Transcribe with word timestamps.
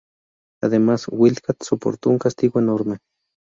Además, 0.63 1.05
el 1.11 1.19
Wildcat 1.19 1.61
soportó 1.63 2.09
un 2.09 2.17
castigo 2.17 2.59
enorme. 2.59 2.97